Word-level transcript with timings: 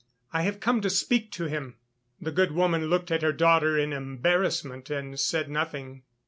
I 0.33 0.41
have 0.41 0.59
come 0.59 0.81
to 0.81 0.89
speak 0.89 1.31
to 1.33 1.43
him." 1.45 1.75
The 2.19 2.31
good 2.31 2.53
woman 2.53 2.85
looked 2.87 3.11
at 3.11 3.21
her 3.21 3.31
daughter 3.31 3.77
in 3.77 3.93
embarrassment 3.93 4.89
and 4.89 5.19
said 5.19 5.47
nothing. 5.47 6.01